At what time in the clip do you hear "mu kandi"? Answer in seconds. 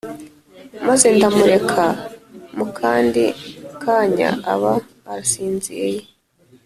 2.57-3.23